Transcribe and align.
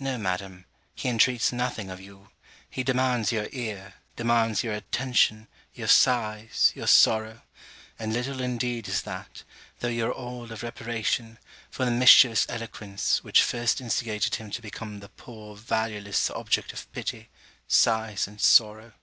No, 0.00 0.18
Madam; 0.18 0.64
he 0.92 1.08
intreats 1.08 1.52
nothing 1.52 1.88
of 1.88 2.00
you: 2.00 2.30
he 2.68 2.82
demands 2.82 3.30
your 3.30 3.46
ear, 3.52 3.94
demands 4.16 4.64
your 4.64 4.74
attention, 4.74 5.46
your 5.72 5.86
sighs, 5.86 6.72
your 6.74 6.88
sorrow: 6.88 7.42
and 7.96 8.12
little 8.12 8.40
indeed 8.40 8.88
is 8.88 9.02
that, 9.02 9.44
though 9.78 9.86
your 9.86 10.10
all 10.10 10.50
of 10.50 10.64
reparation, 10.64 11.38
for 11.70 11.84
the 11.84 11.92
mischievous 11.92 12.44
eloquence, 12.48 13.22
which 13.22 13.40
first 13.44 13.80
instigated 13.80 14.34
him 14.34 14.50
to 14.50 14.60
become 14.60 14.98
the 14.98 15.10
poor 15.10 15.54
valueless 15.54 16.28
object 16.30 16.72
of 16.72 16.90
pity, 16.92 17.28
sighs, 17.68 18.26
and 18.26 18.40
sorrow. 18.40 18.94